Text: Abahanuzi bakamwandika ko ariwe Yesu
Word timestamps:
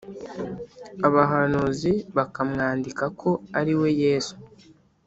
Abahanuzi 1.07 1.91
bakamwandika 2.17 3.03
ko 3.19 3.29
ariwe 3.59 3.89
Yesu 4.03 4.35